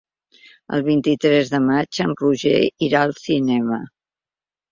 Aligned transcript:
El 0.77 0.83
vint-i-tres 0.87 1.51
de 1.55 1.59
maig 1.65 1.99
en 2.05 2.15
Roger 2.21 2.55
irà 2.87 3.05
al 3.09 3.13
cinema. 3.27 3.79